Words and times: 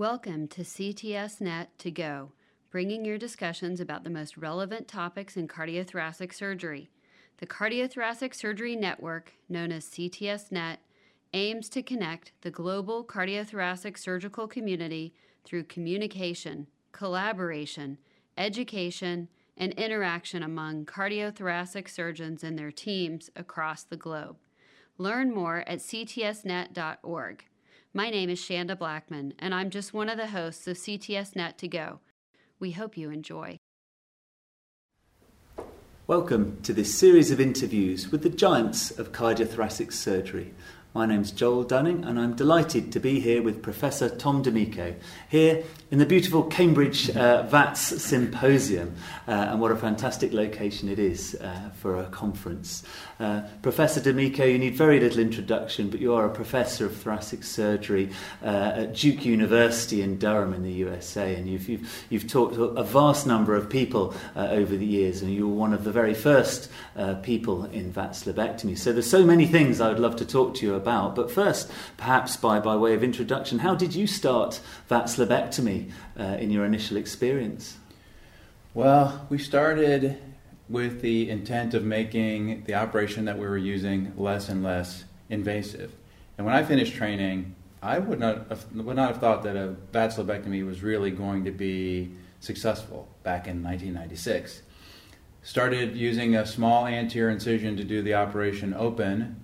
Welcome 0.00 0.48
to 0.48 0.62
CTS 0.62 1.42
Net 1.42 1.78
to 1.80 1.90
Go, 1.90 2.32
bringing 2.70 3.04
your 3.04 3.18
discussions 3.18 3.80
about 3.80 4.02
the 4.02 4.08
most 4.08 4.38
relevant 4.38 4.88
topics 4.88 5.36
in 5.36 5.46
cardiothoracic 5.46 6.32
surgery. 6.32 6.88
The 7.36 7.46
Cardiothoracic 7.46 8.34
Surgery 8.34 8.76
Network, 8.76 9.34
known 9.46 9.70
as 9.70 9.84
CTS 9.84 10.50
Net, 10.50 10.80
aims 11.34 11.68
to 11.68 11.82
connect 11.82 12.32
the 12.40 12.50
global 12.50 13.04
cardiothoracic 13.04 13.98
surgical 13.98 14.48
community 14.48 15.12
through 15.44 15.64
communication, 15.64 16.68
collaboration, 16.92 17.98
education, 18.38 19.28
and 19.54 19.74
interaction 19.74 20.42
among 20.42 20.86
cardiothoracic 20.86 21.90
surgeons 21.90 22.42
and 22.42 22.58
their 22.58 22.72
teams 22.72 23.28
across 23.36 23.82
the 23.82 23.98
globe. 23.98 24.38
Learn 24.96 25.30
more 25.30 25.58
at 25.66 25.80
ctsnet.org. 25.80 27.44
My 27.92 28.08
name 28.08 28.30
is 28.30 28.38
Shanda 28.38 28.78
Blackman, 28.78 29.34
and 29.40 29.52
I'm 29.52 29.68
just 29.68 29.92
one 29.92 30.08
of 30.08 30.16
the 30.16 30.28
hosts 30.28 30.68
of 30.68 30.76
CTS 30.76 31.34
Net 31.34 31.58
to 31.58 31.66
Go. 31.66 31.98
We 32.60 32.70
hope 32.70 32.96
you 32.96 33.10
enjoy. 33.10 33.58
Welcome 36.06 36.60
to 36.62 36.72
this 36.72 36.96
series 36.96 37.32
of 37.32 37.40
interviews 37.40 38.12
with 38.12 38.22
the 38.22 38.28
giants 38.28 38.92
of 38.92 39.10
cardiothoracic 39.10 39.92
surgery. 39.92 40.54
My 40.92 41.06
name's 41.06 41.30
Joel 41.30 41.62
Dunning, 41.62 42.04
and 42.04 42.18
I'm 42.18 42.34
delighted 42.34 42.90
to 42.92 42.98
be 42.98 43.20
here 43.20 43.44
with 43.44 43.62
Professor 43.62 44.08
Tom 44.08 44.42
D'Amico 44.42 44.96
here 45.28 45.62
in 45.92 45.98
the 45.98 46.06
beautiful 46.06 46.42
Cambridge 46.42 47.08
uh, 47.10 47.44
VATS 47.44 48.02
Symposium. 48.02 48.96
Uh, 49.28 49.30
and 49.30 49.60
what 49.60 49.70
a 49.70 49.76
fantastic 49.76 50.32
location 50.32 50.88
it 50.88 50.98
is 50.98 51.36
uh, 51.36 51.70
for 51.74 51.96
a 51.96 52.06
conference. 52.06 52.82
Uh, 53.20 53.42
professor 53.62 54.00
D'Amico, 54.00 54.44
you 54.44 54.58
need 54.58 54.74
very 54.74 54.98
little 54.98 55.20
introduction, 55.20 55.90
but 55.90 56.00
you 56.00 56.12
are 56.12 56.26
a 56.26 56.30
professor 56.30 56.86
of 56.86 56.96
thoracic 56.96 57.44
surgery 57.44 58.10
uh, 58.42 58.72
at 58.74 58.94
Duke 58.94 59.24
University 59.24 60.02
in 60.02 60.18
Durham 60.18 60.52
in 60.52 60.64
the 60.64 60.72
USA, 60.72 61.36
and 61.36 61.48
you've, 61.48 61.68
you've, 61.68 62.04
you've 62.10 62.34
a 62.34 62.82
vast 62.82 63.28
number 63.28 63.54
of 63.54 63.70
people 63.70 64.12
uh, 64.34 64.48
over 64.50 64.76
the 64.76 64.86
years, 64.86 65.22
and 65.22 65.32
you 65.32 65.48
were 65.48 65.54
one 65.54 65.72
of 65.72 65.84
the 65.84 65.92
very 65.92 66.14
first 66.14 66.68
people 67.22 67.64
in 67.66 67.92
VATS 67.92 68.24
lobectomy. 68.24 68.76
So 68.76 68.92
there's 68.92 69.08
so 69.08 69.24
many 69.24 69.46
things 69.46 69.80
I 69.80 69.88
would 69.88 70.00
love 70.00 70.16
to 70.16 70.26
talk 70.26 70.56
to 70.56 70.66
you. 70.66 70.79
But 70.80 71.30
first, 71.30 71.70
perhaps 71.96 72.36
by, 72.36 72.60
by 72.60 72.76
way 72.76 72.94
of 72.94 73.02
introduction, 73.02 73.60
how 73.60 73.74
did 73.74 73.94
you 73.94 74.06
start 74.06 74.60
VATS 74.88 75.16
lobectomy 75.16 75.90
uh, 76.18 76.22
in 76.38 76.50
your 76.50 76.64
initial 76.64 76.96
experience? 76.96 77.78
Well, 78.74 79.26
we 79.28 79.38
started 79.38 80.18
with 80.68 81.00
the 81.00 81.28
intent 81.28 81.74
of 81.74 81.84
making 81.84 82.64
the 82.64 82.74
operation 82.74 83.24
that 83.24 83.36
we 83.36 83.46
were 83.46 83.58
using 83.58 84.12
less 84.16 84.48
and 84.48 84.62
less 84.62 85.04
invasive. 85.28 85.92
And 86.38 86.46
when 86.46 86.54
I 86.54 86.62
finished 86.62 86.94
training, 86.94 87.56
I 87.82 87.98
would 87.98 88.20
not 88.20 88.48
have, 88.48 88.72
would 88.74 88.96
not 88.96 89.08
have 89.08 89.20
thought 89.20 89.42
that 89.42 89.56
a 89.56 89.74
VATS 89.92 90.16
lobectomy 90.16 90.64
was 90.64 90.82
really 90.82 91.10
going 91.10 91.44
to 91.44 91.50
be 91.50 92.12
successful 92.40 93.08
back 93.22 93.46
in 93.46 93.62
1996. 93.62 94.62
Started 95.42 95.96
using 95.96 96.36
a 96.36 96.44
small 96.44 96.86
anterior 96.86 97.30
incision 97.30 97.76
to 97.76 97.84
do 97.84 98.02
the 98.02 98.14
operation 98.14 98.74
open 98.74 99.40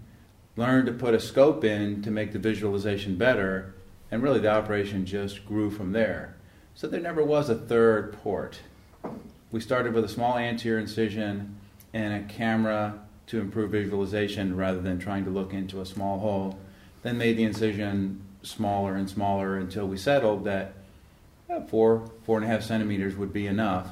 learned 0.56 0.86
to 0.86 0.92
put 0.92 1.14
a 1.14 1.20
scope 1.20 1.64
in 1.64 2.02
to 2.02 2.10
make 2.10 2.32
the 2.32 2.38
visualization 2.38 3.16
better, 3.16 3.74
and 4.10 4.22
really 4.22 4.40
the 4.40 4.50
operation 4.50 5.04
just 5.04 5.44
grew 5.46 5.70
from 5.70 5.92
there. 5.92 6.36
So 6.74 6.86
there 6.86 7.00
never 7.00 7.22
was 7.22 7.48
a 7.48 7.54
third 7.54 8.12
port. 8.22 8.60
We 9.50 9.60
started 9.60 9.94
with 9.94 10.04
a 10.04 10.08
small 10.08 10.36
anterior 10.36 10.78
incision 10.78 11.56
and 11.92 12.14
a 12.14 12.28
camera 12.32 13.00
to 13.28 13.40
improve 13.40 13.70
visualization 13.70 14.56
rather 14.56 14.80
than 14.80 14.98
trying 14.98 15.24
to 15.24 15.30
look 15.30 15.52
into 15.52 15.80
a 15.80 15.86
small 15.86 16.18
hole. 16.18 16.58
Then 17.02 17.18
made 17.18 17.36
the 17.36 17.44
incision 17.44 18.22
smaller 18.42 18.94
and 18.94 19.08
smaller 19.08 19.56
until 19.56 19.86
we 19.86 19.96
settled 19.96 20.44
that 20.44 20.74
four, 21.68 22.10
four 22.24 22.38
and 22.38 22.44
a 22.44 22.48
half 22.48 22.62
centimeters 22.62 23.16
would 23.16 23.32
be 23.32 23.46
enough. 23.46 23.88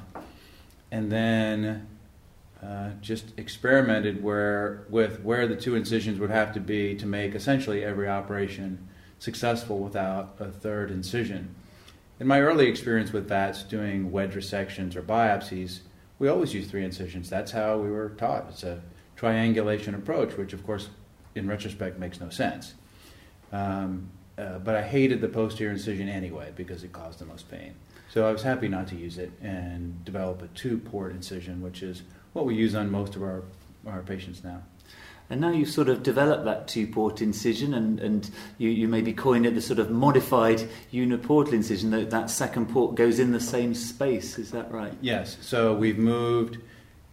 And 0.90 1.10
then 1.10 1.86
uh, 2.64 2.90
just 3.00 3.32
experimented 3.36 4.22
where 4.22 4.86
with 4.88 5.20
where 5.20 5.46
the 5.46 5.56
two 5.56 5.74
incisions 5.74 6.18
would 6.18 6.30
have 6.30 6.52
to 6.54 6.60
be 6.60 6.94
to 6.94 7.06
make 7.06 7.34
essentially 7.34 7.84
every 7.84 8.08
operation 8.08 8.88
successful 9.18 9.80
without 9.80 10.36
a 10.38 10.50
third 10.50 10.90
incision. 10.90 11.54
In 12.20 12.26
my 12.26 12.40
early 12.40 12.66
experience 12.68 13.12
with 13.12 13.28
VATS 13.28 13.64
doing 13.64 14.10
wedge 14.10 14.34
resections 14.34 14.96
or 14.96 15.02
biopsies, 15.02 15.80
we 16.18 16.28
always 16.28 16.54
use 16.54 16.66
three 16.68 16.84
incisions. 16.84 17.28
That's 17.28 17.52
how 17.52 17.78
we 17.78 17.90
were 17.90 18.10
taught. 18.10 18.46
It's 18.48 18.62
a 18.62 18.80
triangulation 19.16 19.94
approach, 19.94 20.36
which 20.36 20.52
of 20.52 20.64
course 20.64 20.88
in 21.34 21.46
retrospect 21.48 21.98
makes 21.98 22.20
no 22.20 22.30
sense. 22.30 22.74
Um, 23.52 24.08
uh, 24.38 24.58
but 24.58 24.74
I 24.74 24.82
hated 24.82 25.20
the 25.20 25.28
posterior 25.28 25.72
incision 25.72 26.08
anyway 26.08 26.52
because 26.56 26.82
it 26.82 26.92
caused 26.92 27.18
the 27.18 27.26
most 27.26 27.50
pain. 27.50 27.74
So 28.10 28.26
I 28.26 28.32
was 28.32 28.42
happy 28.42 28.68
not 28.68 28.86
to 28.88 28.96
use 28.96 29.18
it 29.18 29.32
and 29.42 30.04
develop 30.04 30.42
a 30.42 30.46
two 30.48 30.78
port 30.78 31.12
incision, 31.12 31.60
which 31.60 31.82
is 31.82 32.02
what 32.34 32.44
we 32.44 32.54
use 32.54 32.74
on 32.74 32.90
most 32.90 33.16
of 33.16 33.22
our, 33.22 33.42
our 33.86 34.02
patients 34.02 34.44
now. 34.44 34.62
And 35.30 35.40
now 35.40 35.50
you've 35.50 35.70
sort 35.70 35.88
of 35.88 36.02
developed 36.02 36.44
that 36.44 36.68
two 36.68 36.86
port 36.86 37.22
incision, 37.22 37.72
and, 37.72 37.98
and 37.98 38.30
you, 38.58 38.68
you 38.68 38.88
maybe 38.88 39.14
coin 39.14 39.46
it 39.46 39.54
the 39.54 39.62
sort 39.62 39.78
of 39.78 39.90
modified 39.90 40.68
uniportal 40.92 41.54
incision, 41.54 41.90
that 41.92 42.10
that 42.10 42.28
second 42.28 42.68
port 42.68 42.94
goes 42.94 43.18
in 43.18 43.32
the 43.32 43.40
same 43.40 43.72
space. 43.72 44.38
Is 44.38 44.50
that 44.50 44.70
right? 44.70 44.92
Yes. 45.00 45.38
So 45.40 45.74
we've 45.74 45.96
moved 45.96 46.58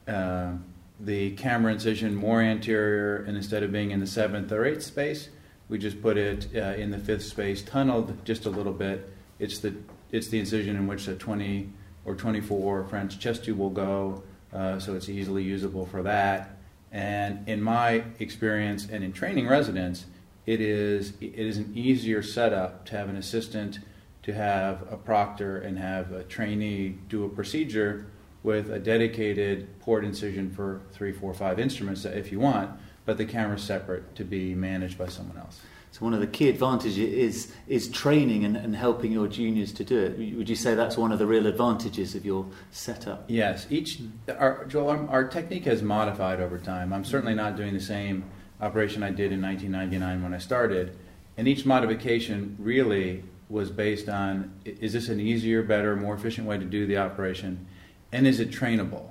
uh, 0.09 0.51
the 0.99 1.31
camera 1.31 1.71
incision 1.71 2.13
more 2.13 2.41
anterior, 2.41 3.23
and 3.23 3.37
instead 3.37 3.63
of 3.63 3.71
being 3.71 3.91
in 3.91 4.01
the 4.01 4.07
seventh 4.07 4.51
or 4.51 4.65
eighth 4.65 4.83
space, 4.83 5.29
we 5.69 5.77
just 5.77 6.01
put 6.01 6.17
it 6.17 6.49
uh, 6.53 6.73
in 6.75 6.91
the 6.91 6.99
fifth 6.99 7.23
space, 7.23 7.61
tunneled 7.61 8.13
just 8.25 8.45
a 8.45 8.49
little 8.49 8.73
bit. 8.73 9.09
It's 9.39 9.59
the, 9.59 9.73
it's 10.11 10.27
the 10.27 10.39
incision 10.39 10.75
in 10.75 10.85
which 10.85 11.07
a 11.07 11.15
20 11.15 11.69
or 12.03 12.15
24 12.15 12.83
French 12.85 13.19
chest 13.19 13.45
tube 13.45 13.57
will 13.57 13.69
go 13.69 14.21
uh, 14.53 14.79
so 14.79 14.95
it's 14.95 15.09
easily 15.09 15.43
usable 15.43 15.85
for 15.85 16.03
that. 16.03 16.57
And 16.91 17.47
in 17.47 17.61
my 17.61 18.03
experience 18.19 18.87
and 18.89 19.03
in 19.03 19.13
training 19.13 19.47
residents, 19.47 20.05
it 20.45 20.59
is 20.59 21.13
it 21.21 21.35
is 21.35 21.57
an 21.57 21.71
easier 21.75 22.21
setup 22.21 22.85
to 22.87 22.97
have 22.97 23.07
an 23.07 23.15
assistant, 23.15 23.79
to 24.23 24.33
have 24.33 24.81
a 24.91 24.97
proctor, 24.97 25.59
and 25.59 25.77
have 25.77 26.11
a 26.11 26.23
trainee 26.23 26.97
do 27.07 27.23
a 27.23 27.29
procedure 27.29 28.07
with 28.43 28.71
a 28.71 28.79
dedicated 28.79 29.79
port 29.79 30.03
incision 30.03 30.49
for 30.49 30.81
three, 30.91 31.11
four, 31.11 31.33
five 31.33 31.59
instruments 31.59 32.05
if 32.05 32.31
you 32.31 32.39
want, 32.39 32.71
but 33.05 33.17
the 33.17 33.25
camera's 33.25 33.63
separate 33.63 34.15
to 34.15 34.23
be 34.23 34.53
managed 34.53 34.97
by 34.97 35.07
someone 35.07 35.37
else. 35.37 35.59
So 35.91 36.05
one 36.05 36.13
of 36.13 36.21
the 36.21 36.27
key 36.27 36.47
advantages 36.47 36.97
is 36.97 37.53
is 37.67 37.89
training 37.89 38.45
and, 38.45 38.55
and 38.55 38.75
helping 38.75 39.11
your 39.11 39.27
juniors 39.27 39.73
to 39.73 39.83
do 39.83 39.99
it. 39.99 40.37
Would 40.37 40.47
you 40.47 40.55
say 40.55 40.73
that's 40.73 40.95
one 40.95 41.11
of 41.11 41.19
the 41.19 41.27
real 41.27 41.47
advantages 41.47 42.15
of 42.15 42.25
your 42.25 42.45
setup? 42.71 43.25
Yes. 43.27 43.67
Each 43.69 44.01
our, 44.29 44.65
Joel, 44.65 44.89
our, 44.89 45.09
our 45.09 45.27
technique 45.27 45.65
has 45.65 45.81
modified 45.81 46.39
over 46.39 46.57
time. 46.57 46.93
I'm 46.93 47.03
certainly 47.03 47.35
not 47.35 47.57
doing 47.57 47.73
the 47.73 47.81
same 47.81 48.23
operation 48.61 49.03
I 49.03 49.09
did 49.09 49.33
in 49.33 49.41
1999 49.41 50.23
when 50.23 50.33
I 50.33 50.37
started, 50.37 50.97
and 51.35 51.45
each 51.47 51.65
modification 51.65 52.55
really 52.57 53.23
was 53.49 53.69
based 53.69 54.07
on 54.07 54.53
is 54.63 54.93
this 54.93 55.09
an 55.09 55.19
easier, 55.19 55.61
better, 55.61 55.97
more 55.97 56.15
efficient 56.15 56.47
way 56.47 56.57
to 56.57 56.63
do 56.63 56.87
the 56.87 56.97
operation, 56.97 57.67
and 58.13 58.25
is 58.25 58.39
it 58.39 58.49
trainable? 58.49 59.09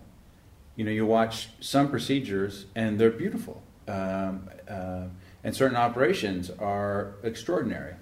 You 0.76 0.86
know, 0.86 0.92
you 0.92 1.04
watch 1.04 1.50
some 1.60 1.90
procedures 1.90 2.64
and 2.74 2.98
they're 2.98 3.10
beautiful. 3.10 3.62
Um, 3.88 4.48
uh, 4.68 5.04
and 5.42 5.56
certain 5.56 5.76
operations 5.76 6.50
are 6.50 7.14
extraordinary. 7.22 7.94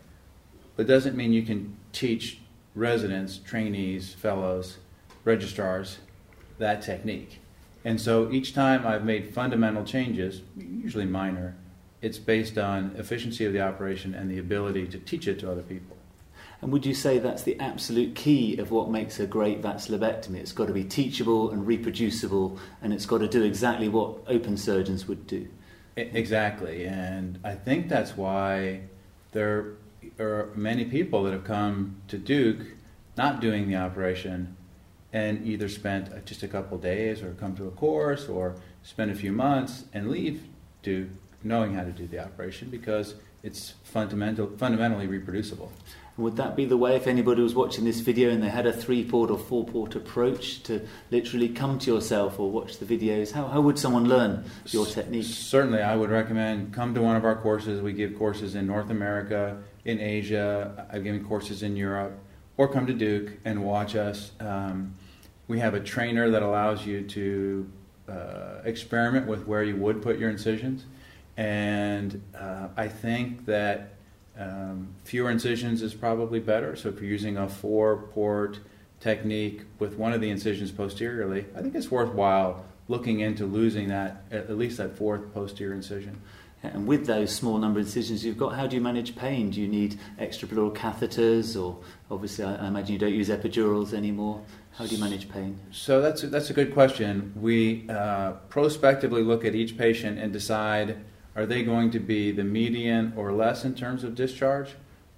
But 0.77 0.85
it 0.85 0.89
doesn't 0.89 1.17
mean 1.17 1.33
you 1.33 1.43
can 1.43 1.77
teach 1.93 2.41
residents, 2.75 3.39
trainees, 3.39 4.15
fellows, 4.15 4.79
registrars 5.25 5.99
that 6.59 6.83
technique. 6.83 7.41
And 7.85 8.01
so 8.01 8.31
each 8.31 8.55
time 8.55 8.87
I've 8.87 9.05
made 9.05 9.33
fundamental 9.33 9.85
changes, 9.85 10.43
usually 10.57 11.05
minor, 11.05 11.55
it's 12.03 12.19
based 12.19 12.59
on 12.59 12.95
efficiency 12.97 13.45
of 13.45 13.53
the 13.53 13.61
operation 13.61 14.15
and 14.15 14.31
the 14.31 14.39
ability 14.39 14.87
to 14.89 14.99
teach 14.99 15.27
it 15.27 15.39
to 15.41 15.51
other 15.51 15.63
people. 15.63 15.97
And 16.61 16.73
would 16.73 16.85
you 16.85 16.95
say 16.95 17.19
that's 17.19 17.45
the 17.45 17.59
absolute 17.61 18.17
key 18.17 18.59
of 18.59 18.73
what 18.73 18.91
makes 18.91 19.21
a 19.21 19.27
great 19.27 19.61
VATS 19.61 19.89
lobectomy? 19.89 20.39
It's 20.39 20.53
got 20.53 20.67
to 20.67 20.73
be 20.73 20.83
teachable 20.83 21.51
and 21.51 21.65
reproducible, 21.65 22.59
and 22.83 22.93
it's 22.93 23.07
got 23.07 23.19
to 23.19 23.29
do 23.29 23.45
exactly 23.45 23.89
what 23.89 24.17
open 24.27 24.57
surgeons 24.57 25.07
would 25.07 25.27
do. 25.29 25.47
Exactly, 25.99 26.85
and 26.85 27.39
I 27.43 27.55
think 27.55 27.89
that's 27.89 28.17
why 28.17 28.83
there 29.33 29.75
are 30.19 30.51
many 30.55 30.85
people 30.85 31.25
that 31.25 31.33
have 31.33 31.45
come 31.45 31.97
to 32.09 32.19
Duke 32.19 32.61
not 33.17 33.41
doing 33.41 33.69
the 33.69 33.77
operation 33.77 34.57
and 35.13 35.47
either 35.47 35.69
spent 35.69 36.25
just 36.25 36.43
a 36.43 36.49
couple 36.49 36.79
days 36.79 37.23
or 37.23 37.33
come 37.33 37.57
to 37.57 37.67
a 37.67 37.71
course 37.71 38.29
or 38.29 38.57
spend 38.83 39.11
a 39.11 39.15
few 39.15 39.33
months 39.33 39.85
and 39.93 40.09
leave 40.09 40.45
Duke 40.83 41.09
knowing 41.43 41.75
how 41.75 41.85
to 41.85 41.91
do 41.91 42.07
the 42.07 42.23
operation 42.23 42.69
because 42.71 43.15
it's 43.43 43.75
fundamental, 43.83 44.51
fundamentally 44.57 45.07
reproducible. 45.07 45.73
Would 46.19 46.35
that 46.37 46.57
be 46.57 46.65
the 46.65 46.77
way 46.77 46.97
if 46.97 47.07
anybody 47.07 47.43
was 47.43 47.55
watching 47.55 47.85
this 47.85 48.01
video 48.01 48.31
and 48.31 48.43
they 48.43 48.49
had 48.49 48.67
a 48.67 48.73
three 48.73 49.09
port 49.09 49.31
or 49.31 49.39
four 49.39 49.65
port 49.65 49.95
approach 49.95 50.65
to 50.65 50.85
literally 51.13 51.49
come 51.49 51.79
to 51.79 51.95
yourself 51.95 52.41
or 52.41 52.51
watch 52.51 52.79
the 52.79 52.87
videos? 52.87 53.31
How, 53.31 53.47
how 53.47 53.61
would 53.61 53.79
someone 53.79 54.09
learn 54.09 54.45
your 54.67 54.85
technique? 54.85 55.27
Certainly, 55.27 55.81
I 55.81 55.95
would 55.95 56.11
recommend 56.11 56.75
come 56.75 56.93
to 56.95 57.01
one 57.01 57.15
of 57.15 57.25
our 57.25 57.37
courses. 57.37 57.81
We 57.81 57.93
give 57.93 58.19
courses 58.19 58.57
in 58.57 58.67
North 58.67 58.91
America, 58.91 59.63
in 59.85 60.01
Asia, 60.01 60.89
I've 60.93 61.05
given 61.05 61.25
courses 61.25 61.63
in 61.63 61.77
Europe. 61.77 62.19
or 62.57 62.67
come 62.67 62.89
to 62.89 62.95
Duke 62.95 63.35
and 63.45 63.63
watch 63.63 63.95
us. 63.95 64.33
Um, 64.41 64.97
we 65.47 65.61
have 65.61 65.75
a 65.75 65.81
trainer 65.81 66.29
that 66.31 66.43
allows 66.43 66.85
you 66.85 67.03
to 67.03 67.71
uh, 68.09 68.63
experiment 68.65 69.29
with 69.29 69.47
where 69.47 69.63
you 69.63 69.77
would 69.77 70.03
put 70.03 70.19
your 70.19 70.31
incisions. 70.31 70.85
And 71.37 72.21
uh, 72.37 72.71
I 72.77 72.89
think 72.89 73.47
that 73.47 73.98
um, 74.39 74.89
fewer 75.05 75.31
incisions 75.31 75.83
is 75.83 75.95
probably 75.95 76.41
better. 76.41 76.77
So 76.77 76.89
if 76.89 77.01
you're 77.01 77.11
using 77.11 77.37
a 77.37 77.49
four 77.49 78.09
port 78.15 78.61
technique 79.01 79.63
with 79.79 79.95
one 79.95 80.13
of 80.13 80.21
the 80.21 80.31
incisions 80.31 80.71
posteriorly, 80.71 81.47
I 81.57 81.61
think 81.61 81.75
it's 81.75 81.91
worthwhile 81.91 82.65
looking 82.89 83.21
into 83.21 83.45
losing 83.47 83.89
that, 83.89 84.25
at 84.31 84.57
least 84.57 84.79
that 84.79 84.97
fourth 84.97 85.33
posterior 85.35 85.75
incision. 85.75 86.21
And 86.63 86.89
with 86.89 87.07
those 87.07 87.33
small 87.33 87.59
number 87.59 87.79
of 87.79 87.87
incisions 87.87 88.25
you've 88.25 88.39
got, 88.39 88.55
how 88.55 88.67
do 88.67 88.75
you 88.75 88.83
manage 88.83 89.15
pain? 89.15 89.51
Do 89.51 89.61
you 89.61 89.69
need 89.69 89.99
extrapleural 90.19 90.75
catheters, 90.75 91.61
or 91.61 91.79
obviously 92.11 92.45
I, 92.45 92.57
I 92.57 92.69
imagine 92.69 92.95
you 92.95 92.99
don't 92.99 93.15
use 93.15 93.29
epidurals 93.29 93.93
anymore? 93.93 94.43
How 94.73 94.87
do 94.87 94.95
you 94.95 95.01
manage 95.01 95.29
pain? 95.29 95.59
So 95.71 96.01
that's 96.01 96.25
a, 96.25 96.27
that's 96.29 96.51
a 96.51 96.53
good 96.53 96.73
question. 96.73 97.33
We 97.37 97.89
uh, 97.89 98.33
prospectively 98.49 99.23
look 99.23 99.45
at 99.45 99.55
each 99.55 99.79
patient 99.79 100.19
and 100.19 100.33
decide 100.33 100.97
are 101.37 101.47
they 101.47 101.63
going 101.63 101.91
to 101.93 102.01
be 102.01 102.33
the 102.33 102.45
median 102.45 103.13
or 103.17 103.33
less 103.33 103.65
in 103.65 103.75
terms 103.75 104.05
of 104.05 104.15
discharge, 104.15 104.75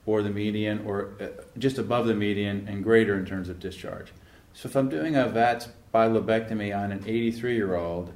or 0.06 0.22
the 0.22 0.30
median 0.30 0.84
or 0.86 1.12
uh, 1.20 1.26
just 1.58 1.78
above 1.78 2.06
the 2.06 2.14
median 2.14 2.66
and 2.68 2.82
greater 2.82 3.16
in 3.16 3.24
terms 3.24 3.48
of 3.48 3.60
discharge. 3.60 4.12
So 4.52 4.68
if 4.68 4.76
I'm 4.76 4.88
doing 4.88 5.16
a 5.16 5.28
VATS 5.28 5.68
bilobectomy 5.94 6.76
on 6.76 6.92
an 6.92 7.04
83 7.06 7.54
year 7.54 7.76
old, 7.76 8.12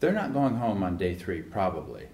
they're 0.00 0.12
not 0.12 0.32
going 0.32 0.56
home 0.56 0.82
on 0.82 0.96
day 0.96 1.14
three, 1.14 1.42
probably. 1.42 2.08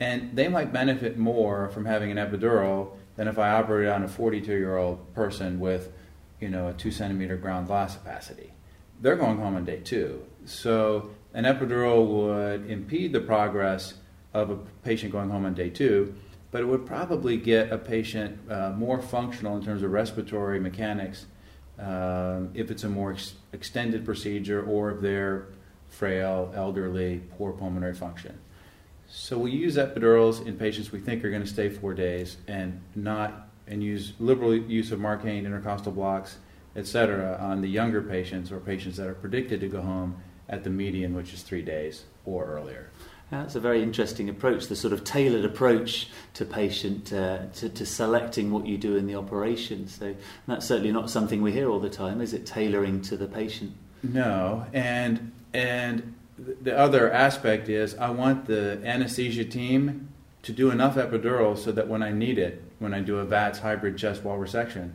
And 0.00 0.34
they 0.36 0.48
might 0.48 0.72
benefit 0.72 1.18
more 1.18 1.68
from 1.68 1.84
having 1.84 2.10
an 2.10 2.16
epidural 2.16 2.92
than 3.16 3.28
if 3.28 3.38
I 3.38 3.50
operated 3.50 3.92
on 3.92 4.02
a 4.02 4.08
42 4.08 4.52
year 4.52 4.76
old 4.76 5.14
person 5.14 5.60
with, 5.60 5.92
you 6.40 6.48
know, 6.48 6.68
a 6.68 6.72
two 6.72 6.90
centimeter 6.90 7.36
ground 7.36 7.66
glass 7.66 7.96
opacity. 7.96 8.52
They're 9.00 9.16
going 9.16 9.38
home 9.38 9.56
on 9.56 9.64
day 9.64 9.80
two. 9.80 10.24
So 10.44 11.10
an 11.34 11.44
epidural 11.44 12.06
would 12.06 12.70
impede 12.70 13.12
the 13.12 13.20
progress 13.20 13.94
of 14.34 14.50
a 14.50 14.56
patient 14.84 15.12
going 15.12 15.30
home 15.30 15.44
on 15.44 15.54
day 15.54 15.70
two, 15.70 16.14
but 16.50 16.60
it 16.60 16.64
would 16.64 16.86
probably 16.86 17.36
get 17.36 17.72
a 17.72 17.78
patient 17.78 18.38
uh, 18.50 18.70
more 18.70 19.00
functional 19.00 19.56
in 19.56 19.64
terms 19.64 19.82
of 19.82 19.90
respiratory 19.90 20.60
mechanics 20.60 21.26
um, 21.78 22.50
if 22.54 22.70
it's 22.70 22.84
a 22.84 22.88
more 22.88 23.12
ex- 23.12 23.34
extended 23.52 24.04
procedure 24.04 24.62
or 24.64 24.92
if 24.92 25.00
they're 25.00 25.46
frail, 25.88 26.52
elderly, 26.54 27.22
poor 27.36 27.52
pulmonary 27.52 27.94
function. 27.94 28.38
So 29.08 29.36
we 29.36 29.50
use 29.50 29.76
epidurals 29.76 30.46
in 30.46 30.56
patients 30.56 30.90
we 30.90 31.00
think 31.00 31.22
are 31.22 31.30
going 31.30 31.42
to 31.42 31.48
stay 31.48 31.68
four 31.68 31.92
days, 31.92 32.38
and 32.48 32.80
not 32.94 33.48
and 33.66 33.82
use 33.82 34.14
liberal 34.18 34.56
use 34.56 34.90
of 34.90 34.98
Marcaine 34.98 35.44
intercostal 35.44 35.92
blocks, 35.92 36.38
etc., 36.76 37.36
on 37.38 37.60
the 37.60 37.68
younger 37.68 38.00
patients 38.00 38.50
or 38.50 38.58
patients 38.58 38.96
that 38.96 39.06
are 39.06 39.14
predicted 39.14 39.60
to 39.60 39.68
go 39.68 39.82
home 39.82 40.16
at 40.48 40.64
the 40.64 40.70
median, 40.70 41.14
which 41.14 41.34
is 41.34 41.42
three 41.42 41.62
days 41.62 42.04
or 42.24 42.46
earlier. 42.46 42.90
That's 43.32 43.54
a 43.54 43.60
very 43.60 43.82
interesting 43.82 44.28
approach, 44.28 44.66
the 44.66 44.76
sort 44.76 44.92
of 44.92 45.04
tailored 45.04 45.46
approach 45.46 46.08
to 46.34 46.44
patient, 46.44 47.14
uh, 47.14 47.46
to, 47.54 47.70
to, 47.70 47.86
selecting 47.86 48.50
what 48.50 48.66
you 48.66 48.76
do 48.76 48.96
in 48.96 49.06
the 49.06 49.14
operation. 49.14 49.88
So 49.88 50.14
that's 50.46 50.66
certainly 50.66 50.92
not 50.92 51.08
something 51.08 51.40
we 51.40 51.50
hear 51.50 51.70
all 51.70 51.80
the 51.80 51.88
time, 51.88 52.20
is 52.20 52.34
it? 52.34 52.44
Tailoring 52.44 53.00
to 53.02 53.16
the 53.16 53.26
patient. 53.26 53.72
No, 54.02 54.66
and 54.74 55.32
and 55.54 56.14
the 56.36 56.76
other 56.76 57.10
aspect 57.10 57.70
is 57.70 57.94
I 57.94 58.10
want 58.10 58.44
the 58.44 58.82
anesthesia 58.84 59.46
team 59.46 60.10
to 60.42 60.52
do 60.52 60.70
enough 60.70 60.96
epidural 60.96 61.56
so 61.56 61.72
that 61.72 61.88
when 61.88 62.02
I 62.02 62.12
need 62.12 62.38
it, 62.38 62.62
when 62.80 62.92
I 62.92 63.00
do 63.00 63.16
a 63.16 63.24
VATS 63.24 63.60
hybrid 63.60 63.96
chest 63.96 64.24
wall 64.24 64.36
resection, 64.36 64.90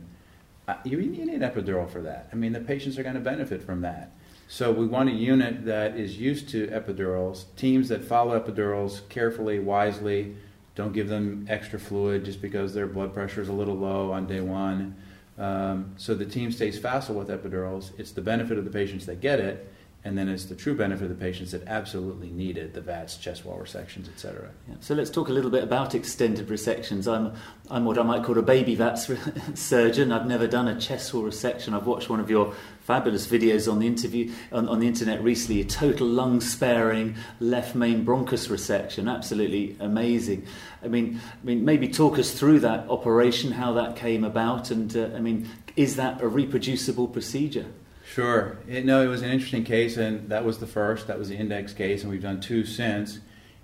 you, 0.84 1.00
you 1.00 1.10
need 1.10 1.28
an 1.28 1.40
epidural 1.40 1.90
for 1.90 2.02
that. 2.02 2.28
I 2.32 2.36
mean, 2.36 2.52
the 2.52 2.60
patients 2.60 2.98
are 2.98 3.02
going 3.02 3.16
to 3.16 3.20
benefit 3.20 3.64
from 3.64 3.80
that. 3.80 4.12
So 4.50 4.72
we 4.72 4.86
want 4.86 5.10
a 5.10 5.12
unit 5.12 5.66
that 5.66 5.98
is 5.98 6.18
used 6.18 6.48
to 6.50 6.68
epidurals, 6.68 7.44
teams 7.56 7.90
that 7.90 8.02
follow 8.02 8.40
epidurals 8.40 9.06
carefully, 9.10 9.58
wisely, 9.58 10.36
don't 10.74 10.94
give 10.94 11.08
them 11.08 11.46
extra 11.50 11.78
fluid 11.78 12.24
just 12.24 12.40
because 12.40 12.72
their 12.72 12.86
blood 12.86 13.12
pressure 13.12 13.42
is 13.42 13.48
a 13.48 13.52
little 13.52 13.76
low 13.76 14.10
on 14.10 14.26
day 14.26 14.40
one. 14.40 14.96
Um, 15.36 15.92
so 15.98 16.14
the 16.14 16.24
team 16.24 16.50
stays 16.50 16.78
facile 16.78 17.14
with 17.14 17.28
epidurals. 17.28 17.90
It's 17.98 18.12
the 18.12 18.22
benefit 18.22 18.56
of 18.56 18.64
the 18.64 18.70
patients 18.70 19.04
that 19.04 19.20
get 19.20 19.38
it 19.38 19.70
and 20.04 20.16
then 20.16 20.28
it's 20.28 20.44
the 20.44 20.54
true 20.54 20.76
benefit 20.76 21.04
of 21.04 21.08
the 21.08 21.14
patients 21.16 21.50
that 21.50 21.66
absolutely 21.66 22.30
needed 22.30 22.72
the 22.72 22.80
VATS, 22.80 23.16
chest 23.16 23.44
wall 23.44 23.58
resections, 23.58 24.08
etc. 24.08 24.50
Yeah. 24.68 24.76
So 24.80 24.94
let's 24.94 25.10
talk 25.10 25.28
a 25.28 25.32
little 25.32 25.50
bit 25.50 25.64
about 25.64 25.94
extended 25.94 26.46
resections. 26.46 27.12
I'm, 27.12 27.34
I'm 27.68 27.84
what 27.84 27.98
I 27.98 28.04
might 28.04 28.22
call 28.22 28.38
a 28.38 28.42
baby 28.42 28.76
VATS 28.76 29.10
surgeon. 29.54 30.12
I've 30.12 30.26
never 30.26 30.46
done 30.46 30.68
a 30.68 30.80
chest 30.80 31.12
wall 31.12 31.24
resection. 31.24 31.74
I've 31.74 31.86
watched 31.86 32.08
one 32.08 32.20
of 32.20 32.30
your 32.30 32.54
fabulous 32.80 33.26
videos 33.26 33.70
on 33.70 33.80
the 33.80 33.88
interview 33.88 34.32
on, 34.52 34.68
on 34.68 34.78
the 34.78 34.86
internet 34.86 35.22
recently. 35.22 35.60
A 35.62 35.64
total 35.64 36.06
lung 36.06 36.40
sparing 36.40 37.16
left 37.40 37.74
main 37.74 38.06
bronchus 38.06 38.48
resection, 38.48 39.12
absolutely 39.12 39.76
amazing. 39.80 40.46
I 40.82 40.88
mean, 40.88 41.20
I 41.32 41.44
mean, 41.44 41.64
maybe 41.64 41.88
talk 41.88 42.20
us 42.20 42.30
through 42.30 42.60
that 42.60 42.88
operation, 42.88 43.50
how 43.50 43.72
that 43.72 43.96
came 43.96 44.22
about, 44.22 44.70
and 44.70 44.96
uh, 44.96 45.10
I 45.16 45.18
mean, 45.18 45.48
is 45.74 45.96
that 45.96 46.22
a 46.22 46.28
reproducible 46.28 47.08
procedure? 47.08 47.66
Sure. 48.08 48.56
It, 48.66 48.86
no, 48.86 49.02
it 49.02 49.06
was 49.06 49.20
an 49.20 49.30
interesting 49.30 49.64
case, 49.64 49.98
and 49.98 50.30
that 50.30 50.42
was 50.42 50.58
the 50.58 50.66
first. 50.66 51.06
That 51.08 51.18
was 51.18 51.28
the 51.28 51.36
index 51.36 51.74
case, 51.74 52.02
and 52.02 52.10
we've 52.10 52.22
done 52.22 52.40
two 52.40 52.64
since. 52.64 53.18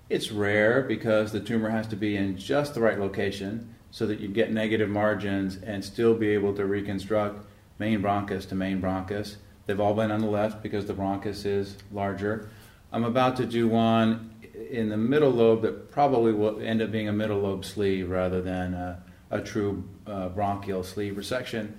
It's 0.07 0.31
rare 0.31 0.83
because 0.83 1.31
the 1.31 1.39
tumor 1.39 1.71
has 1.71 1.87
to 1.87 1.95
be 1.95 2.15
in 2.15 2.37
just 2.37 2.75
the 2.75 2.79
right 2.79 2.99
location 2.99 3.73
so 3.89 4.05
that 4.05 4.19
you 4.19 4.27
get 4.27 4.51
negative 4.51 4.87
margins 4.87 5.57
and 5.57 5.83
still 5.83 6.13
be 6.13 6.29
able 6.29 6.53
to 6.53 6.65
reconstruct 6.65 7.43
main 7.79 8.03
bronchus 8.03 8.47
to 8.49 8.55
main 8.55 8.79
bronchus. 8.79 9.37
They've 9.65 9.79
all 9.79 9.95
been 9.95 10.11
on 10.11 10.21
the 10.21 10.29
left 10.29 10.61
because 10.61 10.85
the 10.85 10.93
bronchus 10.93 11.43
is 11.45 11.77
larger. 11.91 12.47
I'm 12.91 13.03
about 13.03 13.37
to 13.37 13.47
do 13.47 13.67
one 13.67 14.29
in 14.69 14.89
the 14.89 14.97
middle 14.97 15.31
lobe 15.31 15.63
that 15.63 15.89
probably 15.91 16.33
will 16.33 16.61
end 16.61 16.83
up 16.83 16.91
being 16.91 17.09
a 17.09 17.13
middle 17.13 17.39
lobe 17.39 17.65
sleeve 17.65 18.11
rather 18.11 18.43
than 18.43 18.75
a, 18.75 19.03
a 19.31 19.41
true 19.41 19.83
uh, 20.05 20.29
bronchial 20.29 20.83
sleeve 20.83 21.15
resection. 21.15 21.71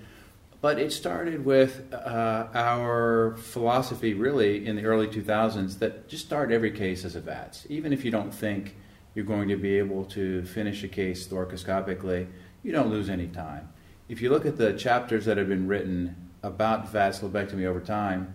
But 0.60 0.78
it 0.78 0.92
started 0.92 1.44
with 1.44 1.92
uh, 1.92 2.46
our 2.54 3.36
philosophy, 3.36 4.14
really, 4.14 4.66
in 4.66 4.76
the 4.76 4.84
early 4.84 5.06
2000s, 5.06 5.78
that 5.80 6.08
just 6.08 6.24
start 6.24 6.50
every 6.50 6.70
case 6.70 7.04
as 7.04 7.14
a 7.14 7.20
VATS. 7.20 7.66
Even 7.68 7.92
if 7.92 8.04
you 8.04 8.10
don't 8.10 8.32
think 8.32 8.74
you're 9.14 9.24
going 9.24 9.48
to 9.48 9.56
be 9.56 9.76
able 9.76 10.04
to 10.06 10.44
finish 10.44 10.82
a 10.82 10.88
case 10.88 11.26
thoracoscopically, 11.26 12.26
you 12.62 12.72
don't 12.72 12.90
lose 12.90 13.08
any 13.10 13.26
time. 13.26 13.68
If 14.08 14.22
you 14.22 14.30
look 14.30 14.46
at 14.46 14.56
the 14.56 14.72
chapters 14.72 15.24
that 15.26 15.36
have 15.36 15.48
been 15.48 15.66
written 15.66 16.30
about 16.42 16.90
VATS 16.90 17.20
lobectomy 17.20 17.66
over 17.66 17.80
time, 17.80 18.34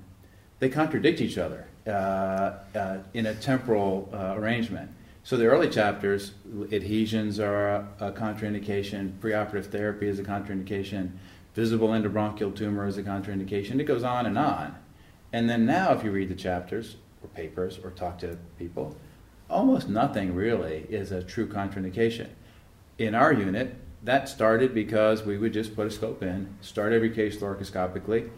they 0.59 0.69
contradict 0.69 1.21
each 1.21 1.37
other 1.37 1.67
uh, 1.87 2.53
uh, 2.75 2.97
in 3.13 3.25
a 3.25 3.35
temporal 3.35 4.09
uh, 4.13 4.35
arrangement. 4.37 4.91
So 5.23 5.37
the 5.37 5.45
early 5.45 5.69
chapters, 5.69 6.33
adhesions 6.71 7.39
are 7.39 7.67
a, 7.67 7.87
a 7.99 8.11
contraindication, 8.11 9.13
preoperative 9.19 9.67
therapy 9.67 10.07
is 10.07 10.19
a 10.19 10.23
contraindication, 10.23 11.11
visible 11.53 11.89
endobronchial 11.89 12.55
tumor 12.55 12.87
is 12.87 12.97
a 12.97 13.03
contraindication. 13.03 13.79
It 13.79 13.85
goes 13.85 14.03
on 14.03 14.25
and 14.25 14.37
on. 14.37 14.75
And 15.33 15.49
then 15.49 15.65
now, 15.65 15.93
if 15.93 16.03
you 16.03 16.11
read 16.11 16.29
the 16.29 16.35
chapters 16.35 16.97
or 17.21 17.29
papers 17.29 17.79
or 17.83 17.91
talk 17.91 18.19
to 18.19 18.37
people, 18.57 18.95
almost 19.49 19.89
nothing 19.89 20.35
really 20.35 20.85
is 20.89 21.11
a 21.11 21.23
true 21.23 21.47
contraindication. 21.47 22.29
In 22.97 23.15
our 23.15 23.33
unit, 23.33 23.75
that 24.03 24.27
started 24.27 24.73
because 24.73 25.23
we 25.23 25.37
would 25.37 25.53
just 25.53 25.75
put 25.75 25.87
a 25.87 25.91
scope 25.91 26.23
in, 26.23 26.55
start 26.61 26.91
every 26.91 27.11
case 27.11 27.37
thoracoscopically. 27.37 28.29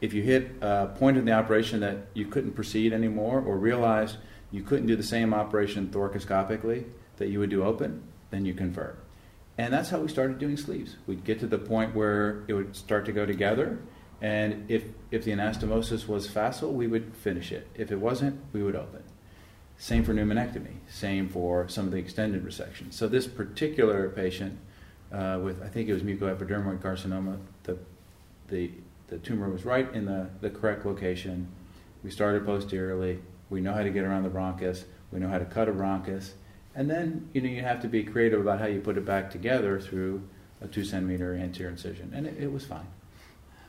If 0.00 0.14
you 0.14 0.22
hit 0.22 0.52
a 0.60 0.86
point 0.86 1.18
in 1.18 1.24
the 1.24 1.32
operation 1.32 1.80
that 1.80 2.06
you 2.14 2.26
couldn't 2.26 2.52
proceed 2.52 2.92
anymore 2.92 3.40
or 3.40 3.58
realized 3.58 4.16
you 4.50 4.62
couldn't 4.62 4.86
do 4.86 4.96
the 4.96 5.02
same 5.02 5.34
operation 5.34 5.88
thoracoscopically 5.88 6.84
that 7.18 7.28
you 7.28 7.38
would 7.38 7.50
do 7.50 7.62
open, 7.62 8.02
then 8.30 8.44
you 8.44 8.54
convert. 8.54 8.98
And 9.60 9.70
that's 9.74 9.90
how 9.90 9.98
we 9.98 10.08
started 10.08 10.38
doing 10.38 10.56
sleeves. 10.56 10.96
We'd 11.06 11.22
get 11.22 11.38
to 11.40 11.46
the 11.46 11.58
point 11.58 11.94
where 11.94 12.44
it 12.48 12.54
would 12.54 12.74
start 12.74 13.04
to 13.04 13.12
go 13.12 13.26
together, 13.26 13.78
and 14.22 14.64
if, 14.70 14.84
if 15.10 15.24
the 15.24 15.32
anastomosis 15.32 16.08
was 16.08 16.26
facile, 16.26 16.72
we 16.72 16.86
would 16.86 17.14
finish 17.14 17.52
it. 17.52 17.68
If 17.74 17.92
it 17.92 17.96
wasn't, 17.96 18.40
we 18.54 18.62
would 18.62 18.74
open. 18.74 19.02
Same 19.76 20.02
for 20.02 20.14
pneumonectomy, 20.14 20.76
same 20.88 21.28
for 21.28 21.68
some 21.68 21.84
of 21.84 21.92
the 21.92 21.98
extended 21.98 22.42
resections. 22.42 22.94
So, 22.94 23.06
this 23.06 23.26
particular 23.26 24.08
patient 24.08 24.58
uh, 25.12 25.40
with, 25.42 25.62
I 25.62 25.68
think 25.68 25.90
it 25.90 25.92
was 25.92 26.04
mucoepidermoid 26.04 26.80
carcinoma, 26.80 27.38
the, 27.64 27.76
the, 28.48 28.70
the 29.08 29.18
tumor 29.18 29.50
was 29.50 29.66
right 29.66 29.92
in 29.92 30.06
the, 30.06 30.30
the 30.40 30.48
correct 30.48 30.86
location. 30.86 31.48
We 32.02 32.10
started 32.10 32.46
posteriorly. 32.46 33.18
We 33.50 33.60
know 33.60 33.74
how 33.74 33.82
to 33.82 33.90
get 33.90 34.04
around 34.04 34.22
the 34.22 34.30
bronchus. 34.30 34.84
We 35.12 35.18
know 35.18 35.28
how 35.28 35.38
to 35.38 35.44
cut 35.44 35.68
a 35.68 35.72
bronchus. 35.72 36.30
And 36.74 36.90
then 36.90 37.28
you 37.32 37.40
know 37.40 37.48
you 37.48 37.62
have 37.62 37.80
to 37.82 37.88
be 37.88 38.04
creative 38.04 38.40
about 38.40 38.60
how 38.60 38.66
you 38.66 38.80
put 38.80 38.96
it 38.96 39.04
back 39.04 39.30
together 39.30 39.80
through 39.80 40.22
a 40.60 40.68
two 40.68 40.84
centimeter 40.84 41.34
anterior 41.34 41.70
incision, 41.70 42.12
and 42.14 42.26
it, 42.26 42.36
it 42.38 42.52
was 42.52 42.64
fine. 42.64 42.86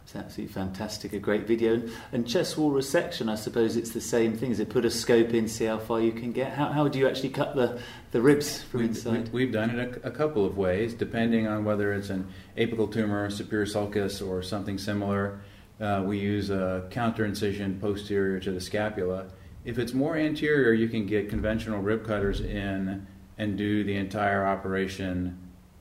It's 0.04 0.16
absolutely 0.16 0.54
fantastic, 0.54 1.14
a 1.14 1.20
great 1.20 1.48
video. 1.48 1.82
And 2.12 2.28
chest 2.28 2.58
wall 2.58 2.72
resection, 2.72 3.30
I 3.30 3.36
suppose 3.36 3.78
it's 3.78 3.92
the 3.92 4.02
same 4.02 4.36
thing. 4.36 4.52
Is 4.52 4.60
it 4.60 4.70
put 4.70 4.84
a 4.84 4.90
scope 4.90 5.34
in, 5.34 5.48
see 5.48 5.66
how 5.66 5.78
far 5.78 6.02
you 6.02 6.12
can 6.12 6.32
get? 6.32 6.54
How, 6.54 6.70
how 6.70 6.88
do 6.88 7.00
you 7.00 7.08
actually 7.08 7.30
cut 7.30 7.56
the, 7.56 7.80
the 8.12 8.22
ribs 8.22 8.62
from 8.64 8.82
we, 8.82 8.88
inside? 8.88 9.32
We, 9.32 9.44
have 9.44 9.54
done 9.54 9.70
it 9.70 10.02
a, 10.04 10.08
a, 10.08 10.12
couple 10.12 10.46
of 10.46 10.58
ways, 10.58 10.94
depending 10.94 11.48
on 11.48 11.64
whether 11.64 11.94
it's 11.94 12.10
an 12.10 12.28
apical 12.58 12.92
tumor, 12.92 13.30
superior 13.30 13.66
sulcus, 13.66 14.22
or 14.22 14.42
something 14.42 14.78
similar. 14.78 15.40
Uh, 15.80 16.04
we 16.06 16.20
use 16.20 16.50
a 16.50 16.88
counter 16.90 17.24
incision 17.24 17.80
posterior 17.80 18.40
to 18.40 18.52
the 18.52 18.62
scapula. 18.62 19.28
If 19.64 19.78
it's 19.78 19.94
more 19.94 20.16
anterior, 20.16 20.74
you 20.74 20.90
can 20.90 21.06
get 21.06 21.30
conventional 21.30 21.82
rib 21.82 22.06
cutters 22.06 22.42
in 22.42 23.06
and 23.38 23.58
do 23.58 23.84
the 23.84 23.96
entire 23.96 24.46
operation 24.46 25.38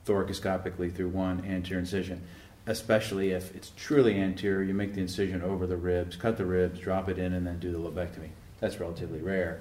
thoracoscopically 0.06 0.94
through 0.94 1.08
one 1.08 1.44
anterior 1.44 1.80
incision 1.80 2.22
especially 2.66 3.32
if 3.32 3.54
it's 3.54 3.72
truly 3.76 4.20
anterior, 4.20 4.62
you 4.62 4.74
make 4.74 4.94
the 4.94 5.00
incision 5.00 5.42
over 5.42 5.66
the 5.66 5.76
ribs, 5.76 6.16
cut 6.16 6.36
the 6.36 6.44
ribs, 6.44 6.78
drop 6.78 7.08
it 7.08 7.18
in, 7.18 7.32
and 7.32 7.46
then 7.46 7.58
do 7.58 7.72
the 7.72 7.78
lobectomy. 7.78 8.28
That's 8.60 8.78
relatively 8.78 9.20
rare. 9.20 9.60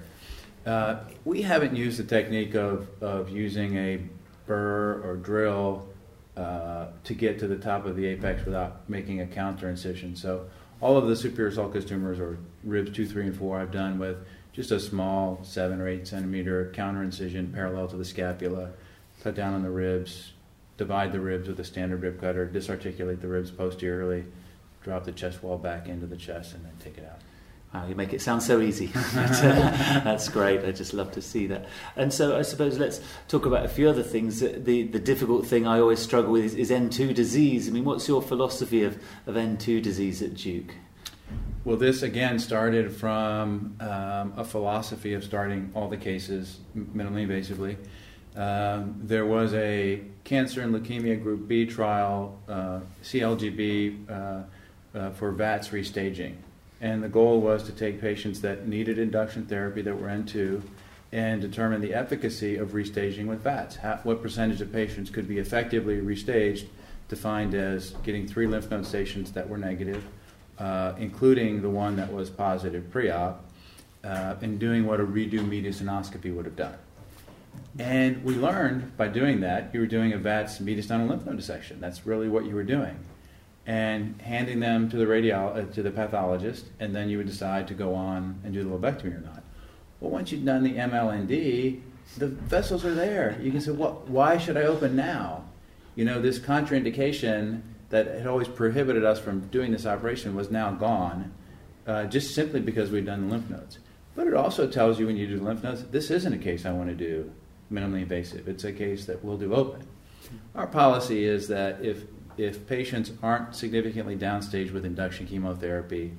Uh, 0.66 1.00
we 1.24 1.42
haven't 1.42 1.74
used 1.74 1.98
the 1.98 2.04
technique 2.04 2.54
of, 2.54 2.88
of 3.02 3.30
using 3.30 3.76
a 3.76 4.00
burr 4.46 5.00
or 5.02 5.16
drill 5.16 5.88
uh, 6.36 6.88
to 7.04 7.14
get 7.14 7.38
to 7.38 7.48
the 7.48 7.56
top 7.56 7.86
of 7.86 7.96
the 7.96 8.06
apex 8.06 8.44
without 8.44 8.88
making 8.88 9.20
a 9.20 9.26
counter 9.26 9.68
incision. 9.68 10.14
So 10.14 10.46
all 10.80 10.96
of 10.96 11.06
the 11.06 11.16
superior 11.16 11.52
sulcus 11.52 11.84
tumors 11.84 12.18
or 12.18 12.38
ribs 12.64 12.90
2, 12.92 13.06
3, 13.06 13.26
and 13.26 13.36
4 13.36 13.60
I've 13.60 13.72
done 13.72 13.98
with. 13.98 14.16
Just 14.52 14.72
a 14.72 14.80
small 14.80 15.40
7 15.42 15.80
or 15.80 15.88
8 15.88 16.06
centimeter 16.06 16.72
counter 16.74 17.02
incision 17.02 17.52
parallel 17.52 17.88
to 17.88 17.96
the 17.96 18.04
scapula, 18.04 18.70
cut 19.22 19.34
down 19.34 19.54
on 19.54 19.62
the 19.62 19.70
ribs, 19.70 20.32
divide 20.76 21.12
the 21.12 21.20
ribs 21.20 21.46
with 21.46 21.60
a 21.60 21.64
standard 21.64 22.02
rib 22.02 22.20
cutter, 22.20 22.46
disarticulate 22.46 23.20
the 23.20 23.28
ribs 23.28 23.50
posteriorly, 23.50 24.24
drop 24.82 25.04
the 25.04 25.12
chest 25.12 25.42
wall 25.42 25.58
back 25.58 25.88
into 25.88 26.06
the 26.06 26.16
chest, 26.16 26.54
and 26.54 26.64
then 26.64 26.72
take 26.80 26.98
it 26.98 27.08
out. 27.08 27.20
Wow, 27.72 27.86
you 27.86 27.94
make 27.94 28.12
it 28.12 28.20
sound 28.20 28.42
so 28.42 28.60
easy. 28.60 28.86
That's 29.14 30.28
great. 30.28 30.64
I 30.64 30.72
just 30.72 30.92
love 30.92 31.12
to 31.12 31.22
see 31.22 31.46
that. 31.46 31.66
And 31.94 32.12
so, 32.12 32.36
I 32.36 32.42
suppose 32.42 32.78
let's 32.78 33.00
talk 33.28 33.46
about 33.46 33.64
a 33.64 33.68
few 33.68 33.88
other 33.88 34.02
things. 34.02 34.40
The 34.40 34.82
the 34.82 34.98
difficult 34.98 35.46
thing 35.46 35.68
I 35.68 35.78
always 35.78 36.00
struggle 36.00 36.32
with 36.32 36.44
is, 36.44 36.54
is 36.54 36.70
N2 36.70 37.14
disease. 37.14 37.68
I 37.68 37.70
mean, 37.70 37.84
what's 37.84 38.08
your 38.08 38.22
philosophy 38.22 38.82
of, 38.82 38.98
of 39.26 39.36
N2 39.36 39.82
disease 39.82 40.20
at 40.20 40.34
Duke? 40.34 40.74
Well, 41.64 41.76
this 41.76 42.02
again 42.02 42.40
started 42.40 42.90
from 42.90 43.76
um, 43.80 44.32
a 44.36 44.44
philosophy 44.44 45.12
of 45.12 45.22
starting 45.22 45.70
all 45.74 45.88
the 45.88 45.96
cases 45.96 46.58
minimally 46.76 47.26
invasively. 47.26 47.76
Um, 48.34 49.00
there 49.02 49.26
was 49.26 49.54
a 49.54 50.00
cancer 50.24 50.62
and 50.62 50.74
leukemia 50.74 51.22
group 51.22 51.46
B 51.46 51.66
trial, 51.66 52.38
uh, 52.48 52.80
CALGB, 53.02 54.10
uh, 54.10 54.42
uh, 54.98 55.10
for 55.10 55.32
VATS 55.32 55.68
restaging. 55.68 56.34
And 56.80 57.02
the 57.02 57.08
goal 57.08 57.40
was 57.40 57.62
to 57.64 57.72
take 57.72 58.00
patients 58.00 58.40
that 58.40 58.66
needed 58.66 58.98
induction 58.98 59.46
therapy 59.46 59.82
that 59.82 60.00
were 60.00 60.08
N2 60.08 60.62
and 61.12 61.40
determine 61.40 61.80
the 61.80 61.92
efficacy 61.92 62.56
of 62.56 62.70
restaging 62.70 63.26
with 63.26 63.42
VATS. 63.42 63.76
How, 63.76 64.00
what 64.04 64.22
percentage 64.22 64.60
of 64.60 64.72
patients 64.72 65.10
could 65.10 65.28
be 65.28 65.38
effectively 65.38 66.00
restaged, 66.00 66.66
defined 67.08 67.54
as 67.54 67.90
getting 68.04 68.26
three 68.26 68.46
lymph 68.46 68.70
node 68.70 68.86
stations 68.86 69.32
that 69.32 69.48
were 69.48 69.58
negative, 69.58 70.04
uh, 70.58 70.94
including 70.98 71.62
the 71.62 71.70
one 71.70 71.96
that 71.96 72.12
was 72.12 72.30
positive 72.30 72.90
pre 72.90 73.10
op, 73.10 73.44
uh, 74.04 74.36
and 74.40 74.58
doing 74.58 74.86
what 74.86 75.00
a 75.00 75.04
redo 75.04 75.40
mediastinoscopy 75.40 76.34
would 76.34 76.44
have 76.44 76.56
done. 76.56 76.76
And 77.78 78.24
we 78.24 78.34
learned 78.34 78.96
by 78.96 79.08
doing 79.08 79.40
that, 79.40 79.74
you 79.74 79.80
were 79.80 79.86
doing 79.86 80.12
a 80.12 80.18
VATS 80.18 80.58
mediastinal 80.58 81.08
lymph 81.08 81.26
node 81.26 81.36
dissection. 81.36 81.80
That's 81.80 82.06
really 82.06 82.28
what 82.28 82.44
you 82.44 82.54
were 82.54 82.64
doing. 82.64 82.96
And 83.66 84.20
handing 84.22 84.60
them 84.60 84.88
to 84.90 84.96
the 84.96 85.04
radiol- 85.04 85.56
uh, 85.56 85.72
to 85.74 85.82
the 85.82 85.90
pathologist, 85.90 86.66
and 86.80 86.94
then 86.94 87.08
you 87.08 87.18
would 87.18 87.26
decide 87.26 87.68
to 87.68 87.74
go 87.74 87.94
on 87.94 88.40
and 88.42 88.52
do 88.52 88.64
the 88.64 88.70
lobectomy 88.70 89.16
or 89.16 89.20
not. 89.20 89.44
Well, 90.00 90.10
once 90.10 90.32
you've 90.32 90.44
done 90.44 90.62
the 90.64 90.76
MLND, 90.76 91.80
the 92.16 92.26
vessels 92.26 92.84
are 92.84 92.94
there. 92.94 93.38
You 93.40 93.52
can 93.52 93.60
say, 93.60 93.70
well, 93.70 94.02
why 94.06 94.38
should 94.38 94.56
I 94.56 94.62
open 94.62 94.96
now? 94.96 95.44
You 95.94 96.04
know, 96.04 96.20
this 96.20 96.38
contraindication 96.38 97.62
that 97.90 98.06
had 98.06 98.26
always 98.26 98.48
prohibited 98.48 99.04
us 99.04 99.20
from 99.20 99.40
doing 99.48 99.72
this 99.72 99.84
operation 99.84 100.34
was 100.34 100.50
now 100.50 100.72
gone, 100.72 101.32
uh, 101.86 102.04
just 102.04 102.34
simply 102.34 102.60
because 102.60 102.90
we'd 102.90 103.06
done 103.06 103.28
the 103.28 103.34
lymph 103.34 103.50
nodes. 103.50 103.78
But 104.14 104.26
it 104.26 104.34
also 104.34 104.66
tells 104.66 104.98
you 104.98 105.06
when 105.06 105.16
you 105.16 105.26
do 105.26 105.40
lymph 105.40 105.62
nodes, 105.62 105.84
this 105.84 106.10
isn't 106.10 106.32
a 106.32 106.38
case 106.38 106.64
I 106.64 106.72
want 106.72 106.88
to 106.88 106.94
do 106.94 107.30
minimally 107.70 108.02
invasive. 108.02 108.48
It's 108.48 108.64
a 108.64 108.72
case 108.72 109.06
that 109.06 109.24
we'll 109.24 109.36
do 109.36 109.54
open. 109.54 109.86
Our 110.54 110.66
policy 110.66 111.24
is 111.24 111.48
that 111.48 111.84
if 111.84 112.04
if 112.40 112.66
patients 112.66 113.12
aren't 113.22 113.54
significantly 113.54 114.16
downstage 114.16 114.72
with 114.72 114.86
induction 114.86 115.26
chemotherapy, 115.26 116.14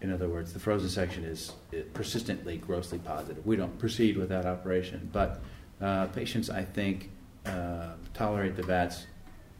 in 0.00 0.12
other 0.12 0.28
words, 0.28 0.52
the 0.52 0.58
frozen 0.58 0.88
section 0.88 1.24
is 1.24 1.52
persistently 1.94 2.58
grossly 2.58 2.98
positive. 2.98 3.46
We 3.46 3.54
don't 3.54 3.78
proceed 3.78 4.16
with 4.16 4.28
that 4.30 4.44
operation. 4.44 5.08
But 5.12 5.40
uh, 5.80 6.06
patients, 6.06 6.50
I 6.50 6.64
think, 6.64 7.10
uh, 7.46 7.90
tolerate 8.12 8.56
the 8.56 8.64
VATS 8.64 9.06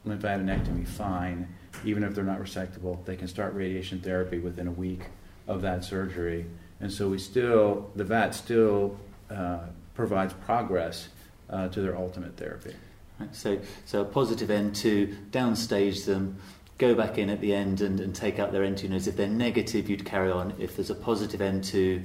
lymphadenectomy 0.05 0.89
fine, 0.89 1.55
even 1.85 2.03
if 2.03 2.17
they're 2.17 2.25
not 2.25 2.41
resectable. 2.41 3.05
They 3.05 3.17
can 3.17 3.29
start 3.29 3.55
radiation 3.55 4.01
therapy 4.01 4.41
within 4.41 4.67
a 4.67 4.73
week 4.73 5.03
of 5.47 5.63
that 5.63 5.85
surgery. 5.85 6.47
And 6.81 6.93
so 6.93 7.09
we 7.09 7.19
still, 7.19 7.93
the 7.95 8.05
VAT 8.05 8.35
still 8.35 8.99
uh, 9.31 9.61
provides 9.95 10.35
progress 10.45 11.11
uh, 11.49 11.69
to 11.69 11.81
their 11.81 11.97
ultimate 11.97 12.37
therapy. 12.37 12.75
Right, 13.19 13.35
so, 13.35 13.59
so 13.85 14.03
a 14.03 14.05
positive 14.05 14.51
N2, 14.51 15.31
downstage 15.31 16.05
them, 16.05 16.39
go 16.79 16.95
back 16.95 17.19
in 17.19 17.31
at 17.31 17.41
the 17.41 17.55
end 17.55 17.81
and, 17.81 17.99
and 18.01 18.15
take 18.15 18.39
out 18.39 18.53
their 18.53 18.63
N2 18.63 18.91
nodes. 18.91 19.07
If 19.07 19.17
they're 19.17 19.27
negative, 19.27 19.89
you'd 19.89 20.05
carry 20.05 20.31
on. 20.31 20.55
If 20.59 20.77
there's 20.77 20.91
a 20.91 20.95
positive 20.95 21.41
N2, 21.41 22.05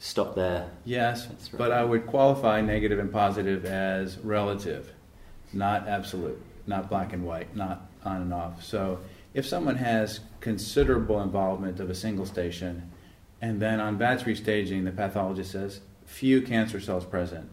stop 0.00 0.34
there. 0.34 0.68
Yes, 0.84 1.28
right. 1.28 1.58
but 1.58 1.70
I 1.70 1.84
would 1.84 2.06
qualify 2.06 2.60
negative 2.60 2.98
and 2.98 3.12
positive 3.12 3.64
as 3.64 4.18
relative, 4.18 4.92
not 5.52 5.86
absolute, 5.86 6.40
not 6.66 6.88
black 6.88 7.12
and 7.12 7.24
white, 7.24 7.54
not 7.54 7.88
on 8.04 8.22
and 8.22 8.34
off. 8.34 8.64
So 8.64 9.00
if 9.34 9.46
someone 9.46 9.76
has 9.76 10.20
considerable 10.40 11.20
involvement 11.22 11.78
of 11.78 11.90
a 11.90 11.94
single 11.94 12.26
station, 12.26 12.90
and 13.40 13.60
then 13.60 13.80
on 13.80 13.98
VATS 13.98 14.24
restaging, 14.24 14.84
the 14.84 14.90
pathologist 14.90 15.52
says, 15.52 15.80
few 16.04 16.42
cancer 16.42 16.80
cells 16.80 17.04
present. 17.04 17.48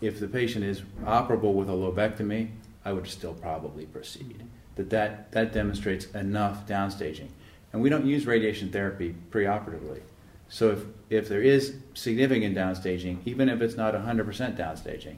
If 0.00 0.20
the 0.20 0.28
patient 0.28 0.64
is 0.64 0.82
operable 1.04 1.54
with 1.54 1.68
a 1.68 1.72
lobectomy, 1.72 2.50
I 2.84 2.92
would 2.92 3.06
still 3.08 3.34
probably 3.34 3.86
proceed. 3.86 4.42
That, 4.76 4.90
that 4.90 5.32
that 5.32 5.52
demonstrates 5.52 6.06
enough 6.12 6.66
downstaging. 6.66 7.28
And 7.72 7.82
we 7.82 7.90
don't 7.90 8.06
use 8.06 8.26
radiation 8.26 8.70
therapy 8.70 9.14
preoperatively. 9.30 10.00
So 10.48 10.70
if, 10.70 10.84
if 11.10 11.28
there 11.28 11.42
is 11.42 11.74
significant 11.94 12.56
downstaging, 12.56 13.18
even 13.26 13.48
if 13.48 13.60
it's 13.60 13.76
not 13.76 13.94
100% 13.94 14.56
downstaging, 14.56 15.16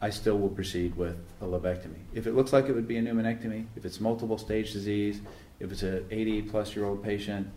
I 0.00 0.10
still 0.10 0.38
will 0.38 0.48
proceed 0.48 0.96
with 0.96 1.16
a 1.40 1.44
lobectomy. 1.44 2.00
If 2.12 2.26
it 2.26 2.34
looks 2.34 2.52
like 2.52 2.68
it 2.68 2.72
would 2.72 2.88
be 2.88 2.98
a 2.98 3.02
pneumonectomy, 3.02 3.66
if 3.76 3.84
it's 3.84 4.00
multiple 4.00 4.38
stage 4.38 4.72
disease, 4.72 5.20
if 5.58 5.70
it's 5.72 5.82
an 5.82 6.04
80 6.10 6.42
plus 6.42 6.76
year 6.76 6.84
old 6.84 7.02
patient, 7.02 7.48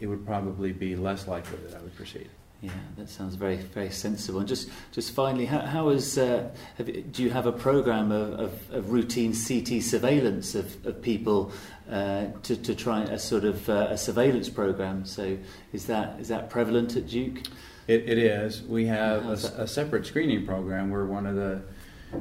it 0.00 0.06
would 0.06 0.26
probably 0.26 0.72
be 0.72 0.96
less 0.96 1.28
likely 1.28 1.58
that 1.66 1.76
I 1.76 1.82
would 1.82 1.94
proceed. 1.94 2.28
Yeah, 2.62 2.70
that 2.96 3.10
sounds 3.10 3.34
very, 3.34 3.56
very 3.56 3.90
sensible. 3.90 4.40
And 4.40 4.48
just, 4.48 4.70
just 4.90 5.12
finally, 5.12 5.44
how, 5.44 5.60
how 5.60 5.90
is, 5.90 6.16
uh, 6.16 6.48
have, 6.78 7.12
do 7.12 7.22
you 7.22 7.30
have 7.30 7.46
a 7.46 7.52
program 7.52 8.10
of, 8.10 8.40
of, 8.40 8.70
of 8.72 8.90
routine 8.90 9.34
CT 9.34 9.82
surveillance 9.82 10.54
of, 10.54 10.86
of 10.86 11.02
people 11.02 11.52
uh, 11.90 12.26
to, 12.44 12.56
to 12.56 12.74
try 12.74 13.02
a 13.02 13.18
sort 13.18 13.44
of 13.44 13.68
uh, 13.68 13.88
a 13.90 13.98
surveillance 13.98 14.48
program? 14.48 15.04
So, 15.04 15.36
is 15.74 15.86
that 15.86 16.18
is 16.18 16.28
that 16.28 16.48
prevalent 16.48 16.96
at 16.96 17.06
Duke? 17.08 17.42
It, 17.86 18.08
it 18.08 18.18
is. 18.18 18.62
We 18.62 18.86
have 18.86 19.26
a, 19.26 19.62
a, 19.62 19.68
separate 19.68 20.06
screening 20.06 20.44
program. 20.44 20.90
We're 20.90 21.06
one 21.06 21.26
of 21.26 21.36
the 21.36 21.62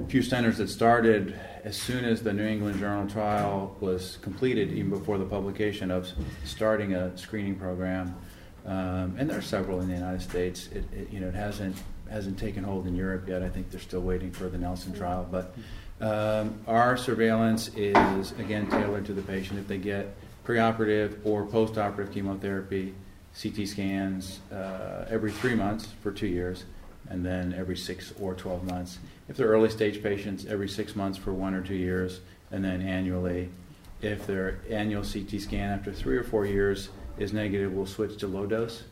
few 0.09 0.21
centers 0.21 0.57
that 0.57 0.69
started 0.69 1.39
as 1.63 1.75
soon 1.75 2.05
as 2.05 2.21
the 2.21 2.33
New 2.33 2.45
England 2.45 2.79
Journal 2.79 3.09
trial 3.09 3.75
was 3.79 4.17
completed, 4.21 4.71
even 4.73 4.91
before 4.91 5.17
the 5.17 5.25
publication 5.25 5.89
of 5.89 6.07
starting 6.43 6.93
a 6.93 7.17
screening 7.17 7.55
program 7.55 8.15
um, 8.65 9.15
and 9.17 9.29
there 9.29 9.37
are 9.37 9.43
several 9.43 9.79
in 9.81 9.87
the 9.87 9.93
United 9.93 10.21
States. 10.21 10.67
It, 10.71 10.85
it, 10.91 11.09
you 11.11 11.19
know, 11.19 11.27
it 11.27 11.35
hasn't 11.35 11.77
hasn't 12.09 12.37
taken 12.37 12.63
hold 12.63 12.87
in 12.87 12.95
Europe 12.95 13.27
yet. 13.27 13.41
I 13.41 13.49
think 13.49 13.71
they're 13.71 13.79
still 13.79 14.01
waiting 14.01 14.31
for 14.31 14.47
the 14.47 14.57
Nelson 14.57 14.93
trial. 14.93 15.27
But 15.29 15.55
um, 16.01 16.59
our 16.67 16.97
surveillance 16.97 17.69
is 17.75 18.31
again 18.33 18.69
tailored 18.69 19.05
to 19.05 19.13
the 19.13 19.21
patient. 19.21 19.59
If 19.59 19.67
they 19.67 19.77
get 19.77 20.15
preoperative 20.45 21.19
or 21.23 21.45
postoperative 21.45 22.13
chemotherapy, 22.13 22.93
CT 23.39 23.67
scans 23.67 24.39
uh, 24.51 25.05
every 25.09 25.31
three 25.31 25.55
months 25.55 25.87
for 26.01 26.11
two 26.11 26.27
years, 26.27 26.63
and 27.09 27.25
then 27.25 27.53
every 27.53 27.77
six 27.77 28.13
or 28.19 28.33
12 28.33 28.63
months. 28.63 28.99
If 29.27 29.37
they're 29.37 29.47
early 29.47 29.69
stage 29.69 30.01
patients, 30.01 30.45
every 30.45 30.69
six 30.69 30.95
months 30.95 31.17
for 31.17 31.33
one 31.33 31.53
or 31.53 31.61
two 31.61 31.75
years, 31.75 32.21
and 32.51 32.63
then 32.63 32.81
annually. 32.81 33.49
If 34.01 34.27
their 34.27 34.59
annual 34.69 35.03
CT 35.03 35.41
scan 35.41 35.71
after 35.71 35.91
three 35.91 36.17
or 36.17 36.23
four 36.23 36.45
years 36.45 36.89
is 37.17 37.33
negative, 37.33 37.71
we'll 37.73 37.85
switch 37.85 38.17
to 38.19 38.27
low 38.27 38.45
dose 38.45 38.83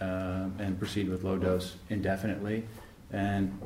um, 0.00 0.54
and 0.58 0.78
proceed 0.78 1.08
with 1.08 1.24
low 1.24 1.36
dose 1.36 1.76
indefinitely, 1.90 2.64
and 3.12 3.58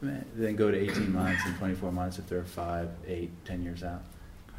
then 0.00 0.56
go 0.56 0.70
to 0.70 0.78
18 0.78 1.12
months 1.12 1.42
and 1.44 1.56
24 1.58 1.92
months 1.92 2.18
if 2.18 2.28
they're 2.28 2.44
five, 2.44 2.88
eight, 3.06 3.30
10 3.44 3.62
years 3.62 3.82
out. 3.82 4.02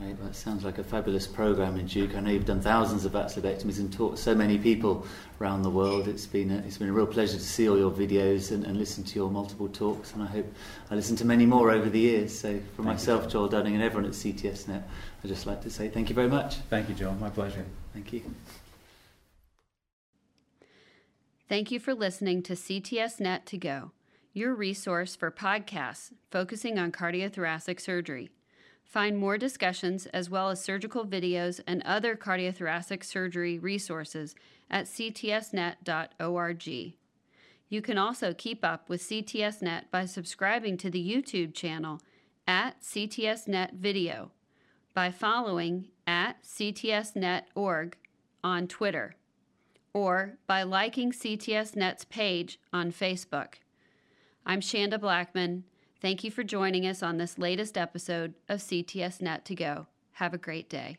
Great, 0.01 0.18
well, 0.18 0.30
it 0.30 0.36
sounds 0.36 0.63
like 0.63 0.80
a 0.80 0.84
fabulous 0.84 1.28
program 1.28 1.78
in 1.78 1.86
Duke. 1.86 2.16
I 2.16 2.22
know 2.22 2.32
you've 2.32 2.46
done 2.46 2.62
thousands 2.62 3.06
of 3.06 3.12
axillabectomies 3.12 3.78
and 3.78 3.94
taught 3.94 4.18
so 4.18 4.34
many 4.34 4.58
people 4.58 5.06
around 5.40 5.62
the 5.62 5.70
world. 5.70 6.08
It's 6.08 6.25
been 6.25 6.50
a, 6.50 6.58
it's 6.60 6.78
been 6.78 6.90
a 6.90 6.94
real 6.94 7.06
pleasure 7.06 7.38
to 7.38 7.44
see 7.44 7.70
all 7.70 7.78
your 7.78 7.92
videos 7.92 8.51
and, 8.51 8.66
and 8.66 8.78
listen 8.78 9.04
to 9.04 9.16
your 9.16 9.30
multiple 9.30 9.68
talks, 9.68 10.13
and 10.13 10.24
I 10.24 10.25
hope 10.25 10.51
I 10.90 10.96
listen 10.96 11.16
to 11.18 11.25
many 11.25 11.46
more 11.46 11.70
over 11.70 11.88
the 11.88 12.00
years. 12.00 12.38
So, 12.38 12.58
for 12.75 12.78
Thank 12.78 12.86
myself, 12.86 13.25
you. 13.25 13.30
Joel 13.30 13.50
Dunning, 13.50 13.75
and 13.75 13.84
everyone 13.84 14.06
at 14.06 14.13
CTSNet, 14.13 14.82
I'd 15.24 15.28
just 15.28 15.46
like 15.46 15.62
to 15.62 15.70
say 15.70 15.88
thank 15.88 16.10
you 16.10 16.16
very 16.16 16.30
much. 16.30 16.56
Thank 16.70 16.90
you, 16.90 16.96
Joel. 16.96 17.13
My 17.16 17.30
pleasure. 17.30 17.66
Thank 17.94 18.12
you. 18.12 18.24
Thank 21.51 21.70
you 21.70 21.81
for 21.81 21.93
listening 21.93 22.43
to 22.43 22.53
CTS 22.53 23.20
Net 23.20 23.46
to 23.48 23.58
Go, 23.58 23.91
your 24.31 24.55
resource 24.55 25.17
for 25.17 25.29
podcasts 25.29 26.13
focusing 26.31 26.79
on 26.79 26.93
cardiothoracic 26.93 27.81
surgery. 27.81 28.29
Find 28.86 29.17
more 29.17 29.38
discussions 29.38 30.05
as 30.05 30.29
well 30.29 30.50
as 30.50 30.63
surgical 30.63 31.05
videos 31.05 31.60
and 31.67 31.84
other 31.84 32.15
cardiothoracic 32.15 33.03
surgery 33.03 33.60
resources 33.60 34.34
at 34.70 34.86
ctsnet.org. 34.86 36.67
You 37.67 37.81
can 37.81 37.98
also 37.98 38.34
keep 38.34 38.63
up 38.63 38.88
with 38.88 39.01
CTSNet 39.01 39.91
by 39.91 40.05
subscribing 40.05 40.77
to 40.77 40.89
the 40.89 41.05
YouTube 41.05 41.53
channel 41.53 42.00
at 42.48 42.79
CTSNet 42.81 43.74
Video, 43.74 44.31
by 44.93 45.12
following 45.12 45.89
at 46.08 46.41
CTSNet.org 46.46 47.98
on 48.41 48.70
Twitter, 48.70 49.15
or 49.93 50.38
by 50.48 50.63
liking 50.63 51.12
CTSNet's 51.12 52.05
page 52.05 52.60
on 52.71 52.91
Facebook. 52.91 53.55
I'm 54.45 54.62
Shanda 54.62 55.00
Blackman. 55.00 55.63
Thank 56.01 56.24
you 56.24 56.31
for 56.31 56.43
joining 56.43 56.88
us 56.88 57.03
on 57.03 57.17
this 57.17 57.38
latest 57.38 57.77
episode 57.77 58.33
of 58.50 58.60
CTS 58.60 59.21
Net 59.21 59.45
to 59.45 59.55
Go. 59.55 59.88
Have 60.13 60.33
a 60.33 60.38
great 60.38 60.69
day. 60.69 60.98